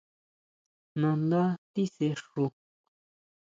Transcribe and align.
Nandá 1.01 1.43
tisexu. 1.73 2.45